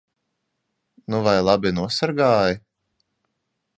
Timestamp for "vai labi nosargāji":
1.27-2.59